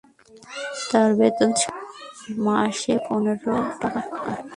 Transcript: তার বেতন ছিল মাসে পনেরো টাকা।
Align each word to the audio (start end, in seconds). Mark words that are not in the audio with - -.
তার 0.89 1.09
বেতন 1.19 1.49
ছিল 1.59 1.73
মাসে 2.45 2.93
পনেরো 3.05 3.51
টাকা। 3.81 4.01